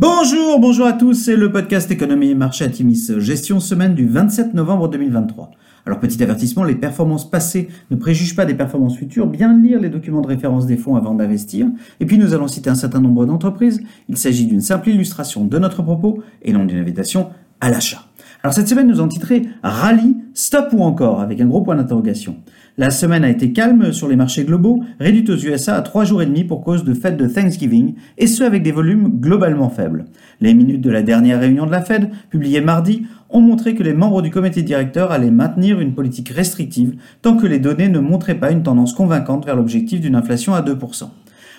Bonjour, 0.00 0.60
bonjour 0.60 0.86
à 0.86 0.92
tous, 0.92 1.14
c'est 1.14 1.34
le 1.34 1.50
podcast 1.50 1.90
Économie 1.90 2.30
et 2.30 2.34
Marché 2.36 2.64
à 2.64 2.68
Timis, 2.68 3.10
gestion 3.18 3.58
semaine 3.58 3.96
du 3.96 4.06
27 4.06 4.54
novembre 4.54 4.86
2023. 4.86 5.50
Alors 5.86 5.98
petit 5.98 6.22
avertissement, 6.22 6.62
les 6.62 6.76
performances 6.76 7.28
passées 7.28 7.66
ne 7.90 7.96
préjugent 7.96 8.36
pas 8.36 8.44
des 8.44 8.54
performances 8.54 8.96
futures, 8.96 9.26
bien 9.26 9.60
lire 9.60 9.80
les 9.80 9.88
documents 9.88 10.20
de 10.20 10.28
référence 10.28 10.66
des 10.66 10.76
fonds 10.76 10.94
avant 10.94 11.14
d'investir, 11.14 11.66
et 11.98 12.06
puis 12.06 12.16
nous 12.16 12.32
allons 12.32 12.46
citer 12.46 12.70
un 12.70 12.76
certain 12.76 13.00
nombre 13.00 13.26
d'entreprises, 13.26 13.82
il 14.08 14.16
s'agit 14.16 14.46
d'une 14.46 14.60
simple 14.60 14.90
illustration 14.90 15.44
de 15.44 15.58
notre 15.58 15.82
propos 15.82 16.22
et 16.42 16.52
non 16.52 16.64
d'une 16.64 16.78
invitation 16.78 17.30
à 17.60 17.68
l'achat. 17.68 18.07
Alors 18.42 18.54
cette 18.54 18.68
semaine, 18.68 18.86
nous 18.86 19.00
en 19.00 19.08
titré 19.08 19.42
Rallye, 19.62 20.16
stop 20.34 20.68
ou 20.72 20.82
encore, 20.82 21.20
avec 21.20 21.40
un 21.40 21.46
gros 21.46 21.62
point 21.62 21.76
d'interrogation. 21.76 22.36
La 22.76 22.90
semaine 22.90 23.24
a 23.24 23.28
été 23.28 23.52
calme 23.52 23.92
sur 23.92 24.06
les 24.06 24.14
marchés 24.14 24.44
globaux, 24.44 24.84
réduite 25.00 25.30
aux 25.30 25.36
USA 25.36 25.76
à 25.76 25.82
trois 25.82 26.04
jours 26.04 26.22
et 26.22 26.26
demi 26.26 26.44
pour 26.44 26.62
cause 26.62 26.84
de 26.84 26.94
fête 26.94 27.16
de 27.16 27.26
Thanksgiving, 27.26 27.94
et 28.16 28.28
ce 28.28 28.44
avec 28.44 28.62
des 28.62 28.70
volumes 28.70 29.18
globalement 29.20 29.68
faibles. 29.68 30.04
Les 30.40 30.54
minutes 30.54 30.80
de 30.80 30.90
la 30.90 31.02
dernière 31.02 31.40
réunion 31.40 31.66
de 31.66 31.72
la 31.72 31.82
Fed, 31.82 32.10
publiées 32.30 32.60
mardi, 32.60 33.06
ont 33.30 33.40
montré 33.40 33.74
que 33.74 33.82
les 33.82 33.94
membres 33.94 34.22
du 34.22 34.30
comité 34.30 34.62
directeur 34.62 35.10
allaient 35.10 35.32
maintenir 35.32 35.80
une 35.80 35.94
politique 35.94 36.28
restrictive 36.28 36.94
tant 37.20 37.36
que 37.36 37.46
les 37.46 37.58
données 37.58 37.88
ne 37.88 37.98
montraient 37.98 38.38
pas 38.38 38.52
une 38.52 38.62
tendance 38.62 38.92
convaincante 38.92 39.44
vers 39.44 39.56
l'objectif 39.56 40.00
d'une 40.00 40.14
inflation 40.14 40.54
à 40.54 40.62
2%. 40.62 41.08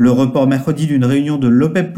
Le 0.00 0.10
report 0.10 0.46
mercredi 0.46 0.86
d'une 0.86 1.04
réunion 1.04 1.36
de 1.36 1.46
l'OPEP 1.46 1.94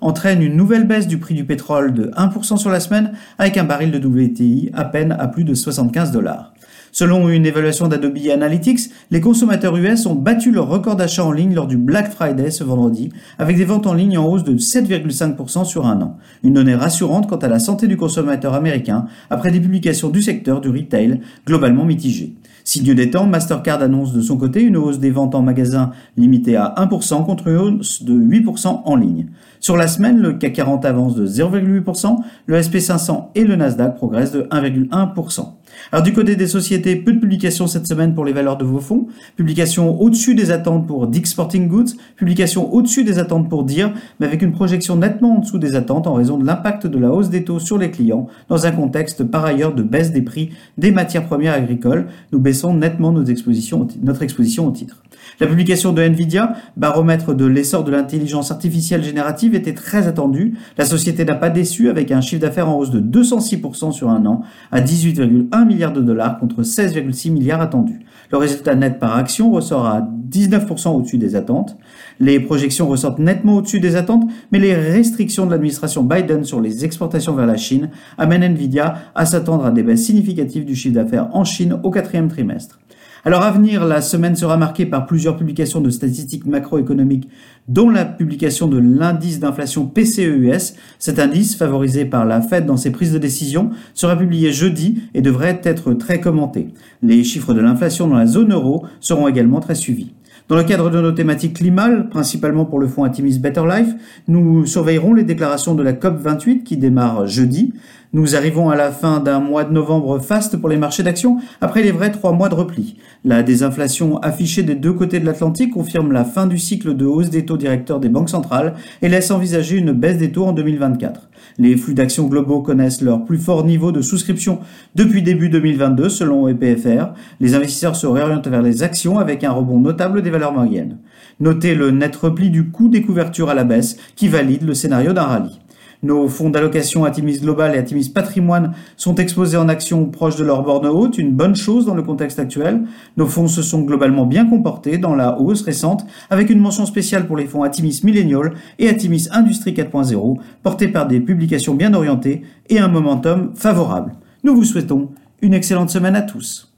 entraîne 0.00 0.40
une 0.40 0.56
nouvelle 0.56 0.86
baisse 0.86 1.06
du 1.06 1.18
prix 1.18 1.34
du 1.34 1.44
pétrole 1.44 1.92
de 1.92 2.10
1% 2.16 2.56
sur 2.56 2.70
la 2.70 2.80
semaine 2.80 3.12
avec 3.36 3.58
un 3.58 3.64
baril 3.64 3.90
de 3.90 3.98
WTI 3.98 4.70
à 4.72 4.86
peine 4.86 5.12
à 5.12 5.28
plus 5.28 5.44
de 5.44 5.52
75 5.52 6.12
dollars. 6.12 6.54
Selon 6.94 7.30
une 7.30 7.46
évaluation 7.46 7.88
d'Adobe 7.88 8.18
Analytics, 8.30 8.90
les 9.10 9.22
consommateurs 9.22 9.74
US 9.78 10.04
ont 10.04 10.14
battu 10.14 10.52
leur 10.52 10.68
record 10.68 10.94
d'achat 10.94 11.24
en 11.24 11.32
ligne 11.32 11.54
lors 11.54 11.66
du 11.66 11.78
Black 11.78 12.12
Friday 12.12 12.50
ce 12.50 12.64
vendredi, 12.64 13.08
avec 13.38 13.56
des 13.56 13.64
ventes 13.64 13.86
en 13.86 13.94
ligne 13.94 14.18
en 14.18 14.26
hausse 14.26 14.44
de 14.44 14.58
7,5% 14.58 15.64
sur 15.64 15.86
un 15.86 16.02
an. 16.02 16.18
Une 16.44 16.52
donnée 16.52 16.74
rassurante 16.74 17.30
quant 17.30 17.38
à 17.38 17.48
la 17.48 17.60
santé 17.60 17.86
du 17.86 17.96
consommateur 17.96 18.52
américain 18.52 19.06
après 19.30 19.50
des 19.50 19.58
publications 19.58 20.10
du 20.10 20.20
secteur 20.20 20.60
du 20.60 20.68
retail 20.68 21.22
globalement 21.46 21.86
mitigées. 21.86 22.34
Signe 22.62 22.94
des 22.94 23.10
temps, 23.10 23.26
Mastercard 23.26 23.82
annonce 23.82 24.12
de 24.12 24.20
son 24.20 24.36
côté 24.36 24.62
une 24.62 24.76
hausse 24.76 24.98
des 24.98 25.10
ventes 25.10 25.34
en 25.34 25.40
magasin 25.40 25.92
limitée 26.18 26.56
à 26.56 26.74
1% 26.76 27.24
contre 27.24 27.48
une 27.48 27.56
hausse 27.56 28.02
de 28.02 28.12
8% 28.12 28.82
en 28.84 28.96
ligne. 28.96 29.28
Sur 29.60 29.78
la 29.78 29.88
semaine, 29.88 30.18
le 30.18 30.34
CAC 30.34 30.52
40 30.52 30.84
avance 30.84 31.14
de 31.14 31.26
0,8%, 31.26 32.18
le 32.46 32.60
SP500 32.60 33.28
et 33.34 33.44
le 33.44 33.56
Nasdaq 33.56 33.96
progressent 33.96 34.32
de 34.32 34.42
1,1%. 34.42 35.46
Alors 35.90 36.02
du 36.02 36.12
côté 36.12 36.36
des 36.36 36.46
sociétés, 36.46 36.96
peu 36.96 37.12
de 37.12 37.18
publications 37.18 37.66
cette 37.66 37.86
semaine 37.86 38.14
pour 38.14 38.24
les 38.24 38.32
valeurs 38.32 38.56
de 38.56 38.64
vos 38.64 38.80
fonds, 38.80 39.06
publications 39.36 40.00
au-dessus 40.00 40.34
des 40.34 40.50
attentes 40.50 40.86
pour 40.86 41.06
Dick 41.06 41.26
Sporting 41.26 41.68
Goods, 41.68 41.92
publications 42.16 42.72
au-dessus 42.72 43.04
des 43.04 43.18
attentes 43.18 43.48
pour 43.48 43.64
DIR, 43.64 43.92
mais 44.20 44.26
avec 44.26 44.42
une 44.42 44.52
projection 44.52 44.96
nettement 44.96 45.36
en 45.36 45.38
dessous 45.40 45.58
des 45.58 45.74
attentes 45.74 46.06
en 46.06 46.14
raison 46.14 46.38
de 46.38 46.46
l'impact 46.46 46.86
de 46.86 46.98
la 46.98 47.10
hausse 47.10 47.30
des 47.30 47.44
taux 47.44 47.58
sur 47.58 47.78
les 47.78 47.90
clients, 47.90 48.26
dans 48.48 48.66
un 48.66 48.72
contexte 48.72 49.24
par 49.24 49.44
ailleurs 49.44 49.74
de 49.74 49.82
baisse 49.82 50.12
des 50.12 50.22
prix 50.22 50.50
des 50.78 50.90
matières 50.90 51.26
premières 51.26 51.54
agricoles. 51.54 52.06
Nous 52.32 52.40
baissons 52.40 52.74
nettement 52.74 53.12
notre 53.12 53.30
exposition 53.30 54.66
au 54.66 54.70
titre. 54.70 55.02
La 55.40 55.46
publication 55.46 55.92
de 55.92 56.02
Nvidia, 56.02 56.54
baromètre 56.76 57.34
de 57.34 57.46
l'essor 57.46 57.84
de 57.84 57.90
l'intelligence 57.90 58.50
artificielle 58.50 59.02
générative, 59.02 59.54
était 59.54 59.74
très 59.74 60.06
attendue. 60.06 60.54
La 60.78 60.84
société 60.84 61.24
n'a 61.24 61.34
pas 61.34 61.50
déçu 61.50 61.88
avec 61.88 62.10
un 62.10 62.20
chiffre 62.20 62.42
d'affaires 62.42 62.68
en 62.68 62.76
hausse 62.76 62.90
de 62.90 63.00
206% 63.00 63.92
sur 63.92 64.10
un 64.10 64.24
an 64.26 64.42
à 64.70 64.80
18,1 64.80 65.61
milliards 65.64 65.92
de 65.92 66.00
dollars 66.00 66.38
contre 66.38 66.62
16,6 66.62 67.30
milliards 67.30 67.60
attendus. 67.60 68.00
Le 68.30 68.38
résultat 68.38 68.74
net 68.74 68.98
par 68.98 69.16
action 69.16 69.50
ressort 69.50 69.86
à 69.86 70.00
19% 70.00 70.96
au-dessus 70.96 71.18
des 71.18 71.36
attentes. 71.36 71.76
Les 72.18 72.40
projections 72.40 72.88
ressortent 72.88 73.18
nettement 73.18 73.56
au-dessus 73.56 73.80
des 73.80 73.96
attentes, 73.96 74.24
mais 74.50 74.58
les 74.58 74.74
restrictions 74.74 75.44
de 75.44 75.50
l'administration 75.50 76.02
Biden 76.02 76.44
sur 76.44 76.60
les 76.60 76.84
exportations 76.84 77.34
vers 77.34 77.46
la 77.46 77.56
Chine 77.56 77.90
amènent 78.16 78.42
Nvidia 78.42 78.94
à 79.14 79.26
s'attendre 79.26 79.66
à 79.66 79.70
des 79.70 79.82
baisses 79.82 80.04
significatives 80.04 80.64
du 80.64 80.74
chiffre 80.74 80.94
d'affaires 80.94 81.28
en 81.32 81.44
Chine 81.44 81.78
au 81.82 81.90
quatrième 81.90 82.28
trimestre. 82.28 82.78
Alors 83.24 83.42
à 83.42 83.52
venir, 83.52 83.84
la 83.84 84.00
semaine 84.00 84.34
sera 84.34 84.56
marquée 84.56 84.84
par 84.84 85.06
plusieurs 85.06 85.36
publications 85.36 85.80
de 85.80 85.90
statistiques 85.90 86.44
macroéconomiques, 86.44 87.28
dont 87.68 87.88
la 87.88 88.04
publication 88.04 88.66
de 88.66 88.78
l'indice 88.78 89.38
d'inflation 89.38 89.86
PCEUS. 89.86 90.74
Cet 90.98 91.20
indice, 91.20 91.54
favorisé 91.54 92.04
par 92.04 92.24
la 92.24 92.42
Fed 92.42 92.66
dans 92.66 92.76
ses 92.76 92.90
prises 92.90 93.12
de 93.12 93.18
décision, 93.18 93.70
sera 93.94 94.16
publié 94.16 94.50
jeudi 94.50 95.02
et 95.14 95.22
devrait 95.22 95.60
être 95.62 95.94
très 95.94 96.20
commenté. 96.20 96.74
Les 97.00 97.22
chiffres 97.22 97.54
de 97.54 97.60
l'inflation 97.60 98.08
dans 98.08 98.16
la 98.16 98.26
zone 98.26 98.52
euro 98.52 98.86
seront 98.98 99.28
également 99.28 99.60
très 99.60 99.76
suivis. 99.76 100.12
Dans 100.48 100.56
le 100.56 100.64
cadre 100.64 100.90
de 100.90 101.00
nos 101.00 101.12
thématiques 101.12 101.54
climat, 101.54 101.88
principalement 102.10 102.64
pour 102.64 102.80
le 102.80 102.88
fonds 102.88 103.04
Atimis 103.04 103.38
Better 103.38 103.62
Life, 103.64 103.94
nous 104.26 104.66
surveillerons 104.66 105.14
les 105.14 105.22
déclarations 105.22 105.76
de 105.76 105.84
la 105.84 105.92
COP28 105.92 106.64
qui 106.64 106.76
démarre 106.76 107.28
jeudi. 107.28 107.72
Nous 108.14 108.36
arrivons 108.36 108.68
à 108.68 108.76
la 108.76 108.92
fin 108.92 109.20
d'un 109.20 109.40
mois 109.40 109.64
de 109.64 109.72
novembre 109.72 110.18
faste 110.18 110.58
pour 110.58 110.68
les 110.68 110.76
marchés 110.76 111.02
d'actions 111.02 111.38
après 111.62 111.82
les 111.82 111.92
vrais 111.92 112.12
trois 112.12 112.32
mois 112.32 112.50
de 112.50 112.54
repli. 112.54 112.98
La 113.24 113.42
désinflation 113.42 114.18
affichée 114.18 114.62
des 114.62 114.74
deux 114.74 114.92
côtés 114.92 115.18
de 115.18 115.24
l'Atlantique 115.24 115.72
confirme 115.72 116.12
la 116.12 116.26
fin 116.26 116.46
du 116.46 116.58
cycle 116.58 116.94
de 116.94 117.06
hausse 117.06 117.30
des 117.30 117.46
taux 117.46 117.56
directeurs 117.56 118.00
des 118.00 118.10
banques 118.10 118.28
centrales 118.28 118.74
et 119.00 119.08
laisse 119.08 119.30
envisager 119.30 119.78
une 119.78 119.92
baisse 119.92 120.18
des 120.18 120.30
taux 120.30 120.44
en 120.44 120.52
2024. 120.52 121.30
Les 121.56 121.74
flux 121.74 121.94
d'actions 121.94 122.26
globaux 122.26 122.60
connaissent 122.60 123.00
leur 123.00 123.24
plus 123.24 123.38
fort 123.38 123.64
niveau 123.64 123.92
de 123.92 124.02
souscription 124.02 124.58
depuis 124.94 125.22
début 125.22 125.48
2022 125.48 126.10
selon 126.10 126.48
EPFR. 126.48 127.14
Les 127.40 127.54
investisseurs 127.54 127.96
se 127.96 128.06
réorientent 128.06 128.46
vers 128.46 128.60
les 128.60 128.82
actions 128.82 129.20
avec 129.20 129.42
un 129.42 129.52
rebond 129.52 129.80
notable 129.80 130.20
des 130.20 130.30
valeurs 130.30 130.52
moyennes. 130.52 130.98
Notez 131.40 131.74
le 131.74 131.90
net 131.90 132.14
repli 132.14 132.50
du 132.50 132.68
coût 132.68 132.88
des 132.88 133.00
couvertures 133.00 133.48
à 133.48 133.54
la 133.54 133.64
baisse 133.64 133.96
qui 134.16 134.28
valide 134.28 134.64
le 134.64 134.74
scénario 134.74 135.14
d'un 135.14 135.22
rallye. 135.22 135.61
Nos 136.04 136.26
fonds 136.26 136.50
d'allocation 136.50 137.04
Atimis 137.04 137.38
Global 137.38 137.76
et 137.76 137.78
Atimis 137.78 138.08
Patrimoine 138.08 138.74
sont 138.96 139.14
exposés 139.14 139.56
en 139.56 139.68
actions 139.68 140.06
proches 140.06 140.34
de 140.34 140.42
leur 140.42 140.64
borne 140.64 140.86
haute, 140.86 141.16
une 141.16 141.30
bonne 141.30 141.54
chose 141.54 141.86
dans 141.86 141.94
le 141.94 142.02
contexte 142.02 142.40
actuel. 142.40 142.82
Nos 143.16 143.26
fonds 143.26 143.46
se 143.46 143.62
sont 143.62 143.82
globalement 143.82 144.26
bien 144.26 144.44
comportés 144.44 144.98
dans 144.98 145.14
la 145.14 145.38
hausse 145.38 145.62
récente, 145.62 146.04
avec 146.28 146.50
une 146.50 146.58
mention 146.58 146.86
spéciale 146.86 147.28
pour 147.28 147.36
les 147.36 147.46
fonds 147.46 147.62
Atimis 147.62 148.00
Millennial 148.02 148.54
et 148.80 148.88
Atimis 148.88 149.28
Industrie 149.30 149.74
4.0, 149.74 150.38
portés 150.64 150.88
par 150.88 151.06
des 151.06 151.20
publications 151.20 151.74
bien 151.74 151.94
orientées 151.94 152.42
et 152.68 152.80
un 152.80 152.88
momentum 152.88 153.52
favorable. 153.54 154.14
Nous 154.42 154.56
vous 154.56 154.64
souhaitons 154.64 155.10
une 155.40 155.54
excellente 155.54 155.90
semaine 155.90 156.16
à 156.16 156.22
tous. 156.22 156.71